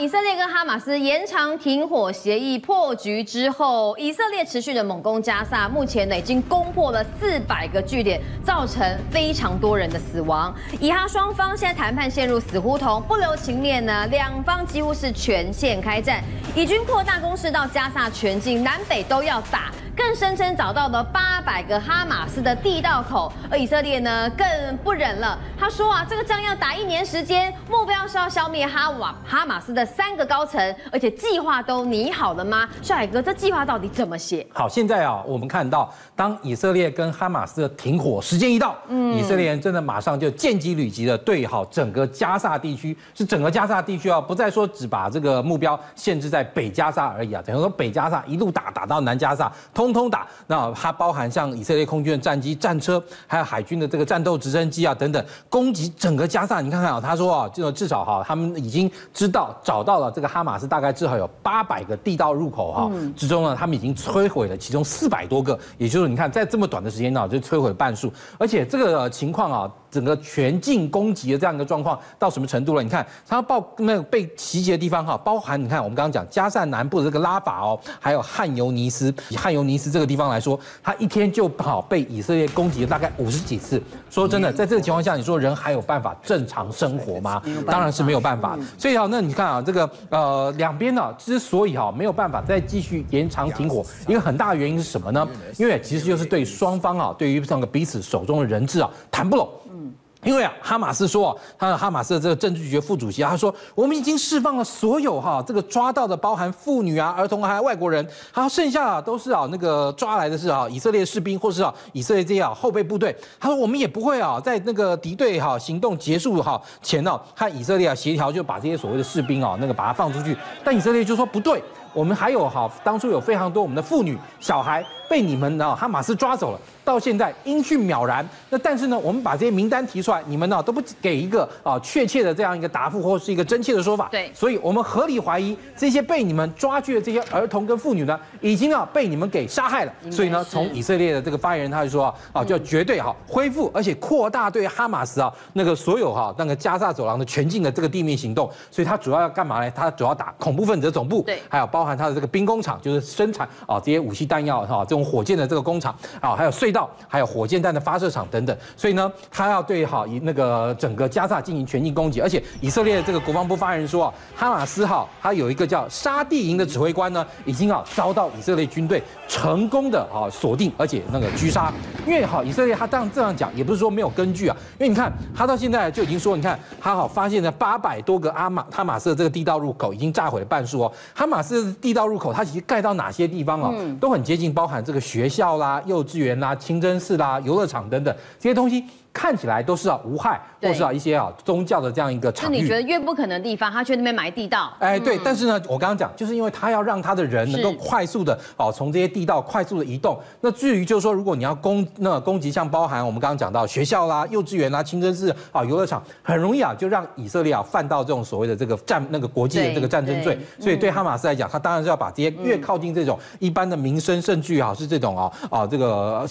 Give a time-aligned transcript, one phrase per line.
[0.00, 10.54] 以色列跟哈马斯延长停火协议破局之后，以色列持续的猛攻加萨，目前呢已经攻破了四百个据点，造成非常多人的死亡。
[10.78, 16.22] 以哈双方现在谈判陷入死胡同，不留情面呢，两方几乎是全线开战，
[16.54, 19.72] 以军扩大攻势到加萨全境，南北都要打。
[19.98, 24.46] 更声称找到了八百个哈马斯的地道口，而以色列呢更
[24.84, 25.36] 不忍了。
[25.58, 32.68] 他说啊，这个仗要打一年时间，目标是要消灭哈瓦哈马斯的三个高层，而且计划都拟好了吗？
[32.80, 34.46] 帅海哥，这计划到底怎么写？
[34.54, 49.87] 好，现在啊，我们看到当以色列跟哈马斯的停火时间一到，嗯，以色列人真的马上就见机履机的对好整个加萨地区，是整个加萨地区啊，不再说只把这个目标限制在北加沙而已啊，等于说北加沙一路打打到南加沙，通。
[49.92, 56.60] 通通打，那它包含像以色列空军的战机、战车，还有海军的这个战斗直升机啊等等，攻击整个加萨。
[56.60, 69.72] 你看看啊，他说啊，这个至少哈，他们已经知道找到了这个哈马斯，大概至少有八百个地道入口哈，之中呢，他们已经摧毁了其中四百多个，也就是你看在这么短的时间呢，就摧毁了半数，而且这个情况啊。
[69.90, 72.82] 整个全境攻击的这样一个状况到什么程度了？
[72.82, 79.14] 你看，它报那个被袭击的地方哈，包含你看我们刚刚讲加萨南部的这个拉法哦，还有汉尤尼斯。
[79.28, 83.82] 以汉尤尼斯这个地方来说，它一天就好被以色列攻击了大概五十几次。
[84.10, 87.42] 说真的，在这个情况下，你说人还有办法正常生活吗？
[87.66, 88.58] 当然是没有办法。
[88.78, 95.26] 所以啊，那你看啊，这个呃两边呢，之所以哈没有办法再继续延长停火，一个很大的原因是什么呢？
[95.56, 99.48] 因为其实就是对双方啊，对于这个彼此手中的人质啊谈不拢。
[99.70, 113.16] 嗯因为啊，哈马斯说，他的哈马斯的这个政治局副主席啊，他说我们已经释放了所有哈这个抓到的，包含妇女啊、儿童还有外国人，然后剩下啊都是啊那个抓来的是啊以色列士兵或是啊以色列这些啊后备部队。
[113.38, 120.36] 他说我们也不会啊在那个敌对哈行动结束哈前呢，和以色列啊协调就把这些所谓的士兵啊那个把他放出去。
[120.64, 121.62] 但以色列就说不对，
[121.94, 126.58] 我们还有哈当初有非常多我们的妇女小孩被你们啊哈马斯抓走了。
[126.88, 139.92] 到现在音讯渺然，那但是呢，我们把这些名单提出来，你们呢都不给一个啊确切的这样一个答复或是一个真切的说法，对，所以我们合理怀疑这些被你们抓去的这些儿童跟妇女呢，已经啊被你们给杀害了。
[140.10, 148.50] 所以呢，从以色列的这个发言人他就说啊，啊就要绝对哈恢复，而且扩大对哈马斯啊那个所有哈那个加萨走廊的全境的这个地面行动。
[148.70, 149.70] 所以他主要要干嘛呢？
[149.72, 157.58] 他主要打恐怖分子的总部，对，还有包含他的这个兵工厂，就是生产啊这些武器弹药哈这种火箭的这个工厂啊，还有隧道，还有火箭。
[157.60, 171.72] 弹的发射场等等，所以呢，他要对好以那个整个加萨进行全境攻击，而且以色列这个国防部发言人说啊，哈马斯哈他有一个叫沙地营的指挥官呢，已经啊遭到以色列军队成功的啊锁定，而且那个狙杀。
[172.06, 180.92] 因为好以色列他这样这样讲，也不是说没有根据啊，因为你看他到现在就已经说，你看他好发现了八百多个阿马哈马斯的这个地道入口已经炸毁了半数哦。
[181.12, 183.74] 哈马斯的地道入口它其实盖到哪些地方啊？
[184.00, 187.40] 都很接近，包含这个学校啦、幼稚园啦、清真寺啦。
[187.40, 188.84] 游乐场等等这些东西。
[189.10, 192.54] 看起来都是啊无害，或是啊一些啊宗教的这样一个场域。
[192.54, 194.72] 那你觉得越不可能的地方，他去那边埋地道？
[194.78, 195.18] 哎，对。
[195.24, 200.16] 但是呢，我刚刚讲，就是因为他要让他的人能够快速的哦从这些地道快速的移动。
[200.40, 210.38] 那至于就是说，如果你要攻那攻击，像包含我们刚刚讲到学校啦、幼稚园啦、清真寺啊、游乐场，很容易啊就让以色列啊犯到这种所谓的这个战那个国际的这个战争罪。
[210.60, 216.24] 所以对哈马斯来讲，他当然是要把这些越靠近这种一般的民生，甚至啊是这种啊啊这个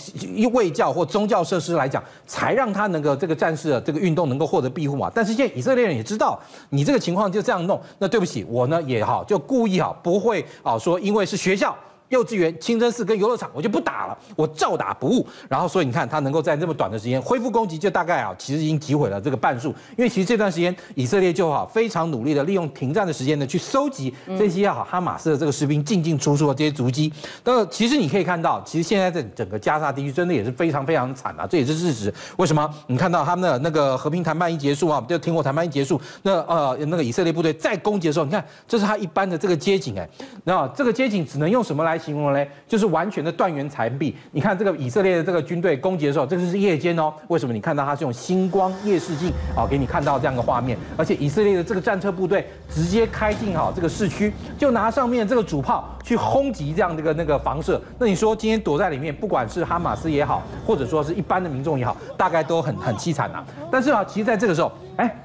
[0.53, 2.67] 卫教或宗教设施来讲，才让。
[2.67, 5.09] 他能够这个战士的这个运动能够获得庇护嘛？
[5.15, 6.39] 但是现在以色列人也知道
[6.69, 11.75] 你这个情况就这样弄，那对不起，我呢也好就故意哈不会啊说因为是学校。
[12.09, 15.25] 幼稚园、清真寺跟游乐场，我就不打了，我照打不误。
[15.49, 19.69] 然后，所以你看，他能够在这么短的时间恢复攻击，就大概啊，其实已经击毁了这个半数。
[19.97, 27.11] 因为其实这段时间，以色列就好非常努力的利用停战的时间呢，去收集这些哈哈马斯的这个士兵进进出出的这些足迹。
[27.43, 32.13] 那其实你可以看到，其实现在在整个加沙地区真的也是非常非常惨啊，这也是事实。
[32.37, 32.69] 为什么？
[32.87, 40.07] 你看到他们的那个和平谈判一结束啊，就停火谈判一结束，那呃那个以色列部队再攻击的时候，你看这是他一般的这个街景哎，
[40.43, 44.15] 那这个街景只能用什么来形容嘞，就是完全的断垣残壁。
[44.31, 47.13] 你看这个以色列的这个军队攻击的时候，这个是夜间哦。
[47.27, 47.53] 为什么？
[47.53, 50.77] 你看到它是用星光夜视镜啊，给你看到这样的画面。
[50.95, 57.81] 而且以色列的这个战车部队直接开进好这个市区，就拿上面这个主炮去轰击这样的一个那个房舍。
[57.97, 63.43] 那你说今天躲在里面，不管是哈马斯也好，或者说是一般的民众也好，大概都很很凄惨呐。
[63.71, 65.15] 但是啊，其实在这个时候，哎。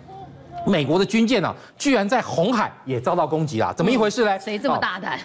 [0.66, 4.38] 美国的军舰啊，居然在红海也遭到攻击了，怎么一回事呢？
[4.38, 5.18] 谁这么大胆？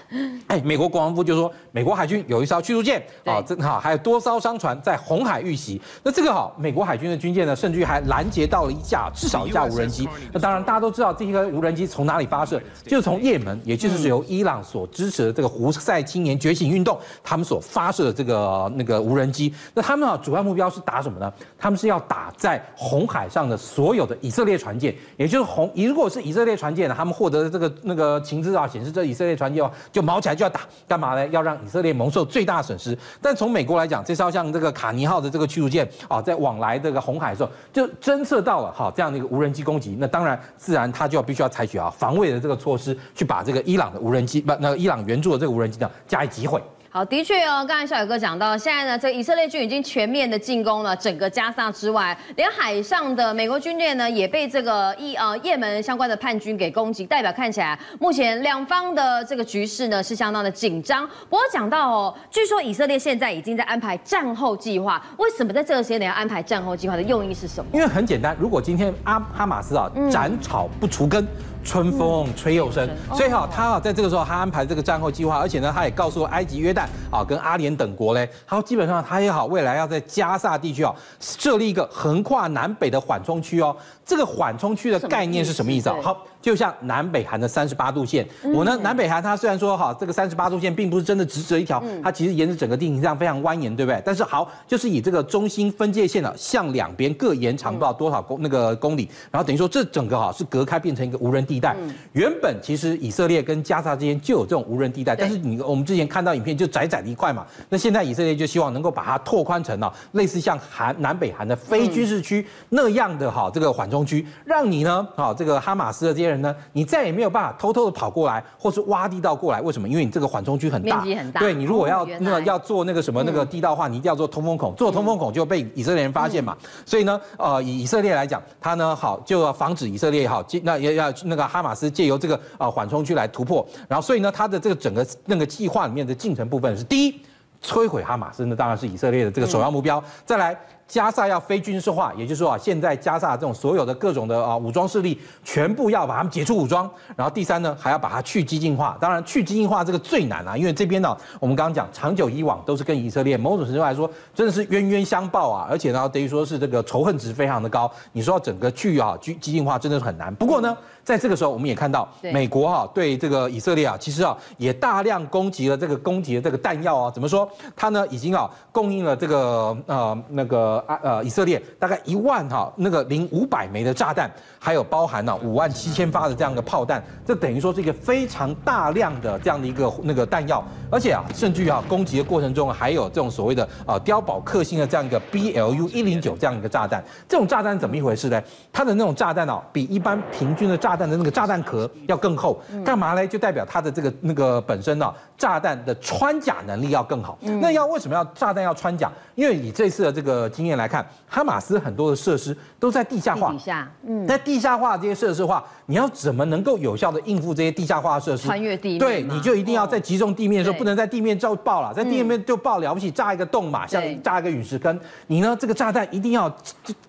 [0.47, 5.79] 哎，美国国防部就说，美国海军有一艘驱逐舰啊，这哈还有多艘商船在红海遇袭。
[6.03, 10.07] 那这个好，美国海军的军舰呢，甚至于还拦截到了一架，至少一架无人机。
[10.33, 19.53] 那当然，大家都知道这个无人机从哪里发射，就是从也门，也就是由伊朗所支持的这个胡塞青年觉醒运动，他们所发射的这个那个无人机。
[19.73, 21.31] 那他们啊，主要目标是打什么呢？
[21.57, 31.27] 他们是要打在红海上的所有的以色列船舰，也就是红，如果是以色列船舰，他们获得的这个那个情资啊，显示这以色列船舰哦，就毛起来就要打，干嘛呢？
[31.27, 32.97] 要让以色列蒙受最大损失。
[33.21, 46.61] 但从美国来讲，这艘像这个卡尼号的这个驱逐舰啊，在往来这个红海的时候，就侦测到了哈这样的一个无人机攻击，那当然自然他就要必须要采取啊防卫的这个措施，去把这个伊朗的无人机不，那个伊朗援助的这个无人机呢加以击毁。
[46.97, 61.07] 好，的确哦，刚才小宇哥讲到，现在呢，这个以色列军已经全面的进攻了整个加萨之外，连海上的美国军舰呢也被这个伊呃也门相关的叛军给攻击，代表看起来目前两方的这个局势呢是相当的紧张。
[61.29, 67.69] 不过讲到哦，据说以色列现在已经在安排战后计划，为什么在这个时间点要安排战后计划的用意是什么？
[67.75, 71.23] 因为很简单，如果今天阿哈马斯啊斩草不除根。
[71.23, 71.27] 嗯
[71.67, 83.75] 春风吹又生，所以哈，他啊在这个时候，他安排这个战后计划，而且呢，他也告诉埃及、约旦啊，跟阿联等国嘞，他基本上他也好，未来要在加萨地区啊设立一个横跨南北的缓冲区哦。
[84.05, 85.97] 这个缓冲区的概念是什么意思啊？
[86.01, 94.01] 好，就像南北韩的三十八度线，我呢，南北韩它虽然说哈，这个三十八度线并不是真的直直一条，它其实沿着整个地形上非常蜿蜒，对不对？
[94.05, 101.75] 但是好，就是以这个中心分界线啊，向两边各延长不知道多少公那个公里，然后等于说这整个哈是隔开变成一个无人地带。
[102.13, 119.61] 原本其实以色列跟加沙之间就有这种无人地带，但是你我们之前看到影片就窄窄的一块嘛，那现在以色列就希望能够把它拓宽成啊，类似像韩南北韩的非军事区那样的哈这个缓冲区，让你呢，好，这个哈马斯的这些人呢，你再也没有办法偷偷的跑过来，或是挖地道过来。
[119.61, 119.87] 为什么？
[119.87, 121.39] 因为你这个缓冲区很大，面积很大。
[121.39, 126.55] 对，你如果要那个要做那个什么那个地道的话，你一定要做通风孔，做通风孔就被以色列人发现嘛。
[126.85, 133.67] 所以呢，呃，以以色列来讲，他呢好就要防止以色列也好，那也要那个哈马斯借由这个呃缓冲区来突破。
[133.87, 137.21] 然后所以呢，他的这个整个那个计划里面的进程部分是第一，
[137.63, 140.03] 摧毁哈马斯，那当然是以色列的这个首要目标。
[140.25, 140.57] 再来。
[140.87, 146.89] 加萨要非军事化，也就是说啊，现在加萨这种所有的各种的啊武装势力，全部要把他们解除武装。
[147.15, 148.97] 然后第三呢，还要把它去激进化。
[149.01, 157.91] 当然，去激进化这个最难啊，因为这边呢，我们刚刚讲，长久以往都是跟以色列某种程度来说，真的是冤冤相报啊，而且呢，等于说是这个仇恨值非常的高。
[158.13, 160.33] 你说要整个去啊激激进化，真的是很难。
[160.35, 167.11] 不过呢，在这个时候，我们也看到美国哈对这个以色列啊，其实啊也大量攻击了这个攻击的这个弹药啊。
[167.11, 167.49] 怎么说？
[167.75, 170.76] 它呢已经啊供应了这个呃那个。
[170.79, 174.29] 啊呃，以色列大概一万哈那个零五百枚的炸弹，
[174.59, 188.41] 还有包含了五万七千发的这样的炮弹，这等于说是一个非常大量的这样的一个那个弹药，而且啊，甚至于啊攻击的过程中还有这种所谓的啊碉堡克星的这样一个 BLU 一零九这样一个炸弹，这种炸弹怎么一回事呢？
[188.71, 193.25] 它的那种炸弹啊，比一般平均的炸弹的那个炸弹壳要更厚，干嘛呢？
[193.27, 197.37] 就代表它的这个那个本身呢，炸弹的穿甲能力要更好。
[197.41, 199.11] 那要为什么要炸弹要穿甲？
[199.35, 208.45] 因为你这次的这个经验来看，哈马斯很多的设施都在地下化，地下，嗯，在地下化这些设施的话，你要怎么能够有效的应付这些地下化设施？
[208.45, 214.99] 穿越地面，对，你就一定要在击中地面的时候，不能在地面就爆了，在地面就爆了不起，炸一个洞嘛，像炸一个陨石坑。
[215.27, 216.53] 你呢，这个炸弹一定要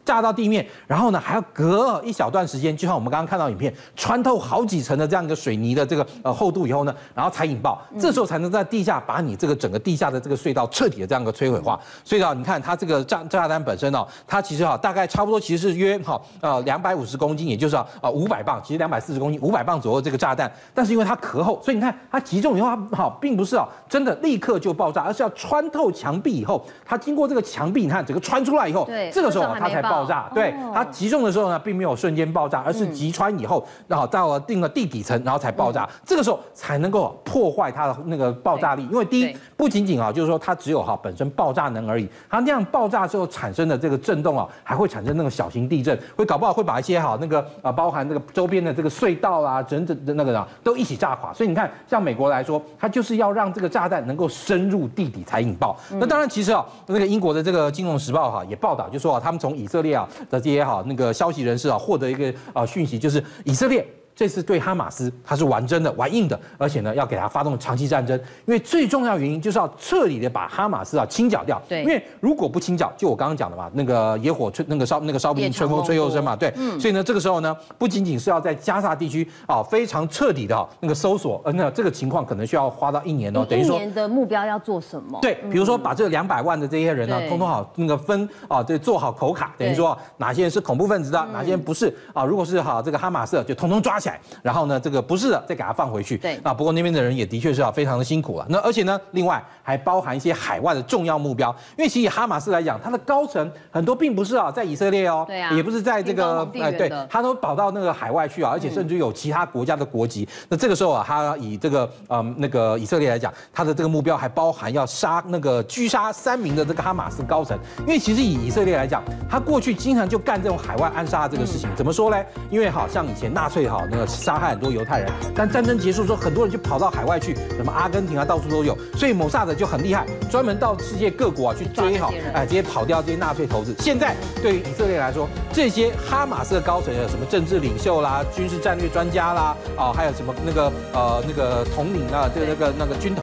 [0.05, 11.79] 炸到地面，然后呢，还要隔一小段时间，就像我们刚刚看到影片，穿透好几层的这样一个水泥的这个呃厚度以后呢，然后才引爆，这时候才能在地下把你这个整个地下的这个隧道彻底的这样一个摧毁化。
[12.05, 20.51] 所以啊，你看它这个炸炸弹本身哦，它其实哈大概差不多其实是约哈呃两百五十公斤，也就是啊啊五百磅，其实两百四十公斤，五百磅左右这个炸弹。
[20.75, 30.31] 但是因为它壳厚，所以你看它击中以后，它好并不是啊真的立刻就爆炸，而是要穿透墙壁以后，它经过这个墙壁，你看整个穿出来以后，对，这个时候它才爆炸。
[30.35, 35.89] 对，它击中的时候呢，并没有瞬间爆炸，而是击穿以后，然后到了定了地底层，然后才爆炸。
[36.05, 51.33] 这个时候才能够破坏它的那个爆炸力，因为第一不仅仅啊就是说它只有哈本身爆炸能而已，它那样爆炸之后产生的这个震动啊，还会产生那种小型地震，会搞不好会把一些哈那个啊，包含这个周边的这个隧道啊，整整的那个啊，都一起炸垮。
[51.33, 55.77] 所以你看，像美国来说，它就是要让这个炸弹能够深入地底才引爆。
[55.91, 63.85] 那当然，其实啊，那个英国的这个《金融时报》哈也报道，就说啊，他们从以色列啊的这些哈那个消息人士啊获得一个啊讯息，就是以色列。
[64.19, 71.63] 这次对哈马斯他是玩真的、玩硬的，而且呢要给他发动长期战争，因为最重要原因就是要彻底的把哈马斯啊清剿掉。
[71.69, 76.35] 对，因为如果不清剿，就我刚刚讲的嘛，那个野火吹，那个烧那个烧不尽，春风吹又生嘛。
[76.35, 83.47] 对，嗯，所以呢这个时候呢，不仅仅是要在加沙地区啊非常彻底的啊那个搜索，呃，那这个情况可能需要花到一年哦。
[83.49, 85.21] 等于说，一年的目标要做什么？
[85.23, 92.25] 对，比如说把这两百万的这些人呢，通通好那个分啊，对，做好口卡，等于说哪些人是恐怖分子的，哪些人不是啊？
[92.25, 94.08] 如果是好这个哈马斯，就通通抓起来，
[94.43, 96.17] 然后呢这个不是的再给他放回去。
[96.19, 98.47] 对，啊，不过那边的人也的确是啊非常的辛苦了。
[98.49, 110.29] 那而且呢，另外还包含一些海外的重要目标，因为其实以哈马斯来讲，它的高层很多并不是啊在以色列哦，对啊，也不是在这个哎对，他都跑到那个海外去啊，而且甚至有其他国家的国籍。
[110.49, 121.69] 那这个时候啊，他以这个嗯那个以色列来讲，他的这个目标还包含要杀那个狙杀三名的这个哈马斯高层，因为其实以以色列来讲，他过去经常就干这种海外暗杀这个事情。
[121.77, 122.17] 怎么说呢？
[122.51, 128.77] 因为好像以前纳粹哈那个杀害很多犹太人，但战争结束之后，很多人就跑到海外去，什么阿根廷啊，到处都有。
[128.97, 133.75] 所以摩萨德就很厉害，专门到世界各国啊去追好哎这些跑掉这些纳粹头子。
[133.81, 143.23] 现在对于以色列来说，这些哈马斯的高层有什么政治领袖啦、军事战略专家啦啊，还有什么那个呃那个统领啊，对那个那个军统。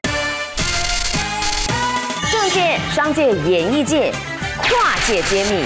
[2.32, 4.12] 政界、商界、演艺界，
[4.58, 5.66] 跨界揭秘，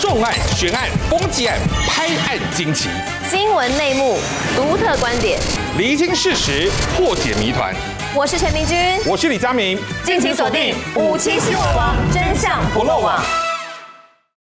[0.00, 2.88] 重案、悬案、攻击案、拍案惊奇，
[3.32, 4.18] 新闻内幕、
[4.54, 5.40] 独特观点，
[5.78, 7.74] 厘清事实，破解谜团。
[8.14, 13.18] 我是陈明君，我是李佳明，敬请锁定《五七新闻网》，真相不漏网。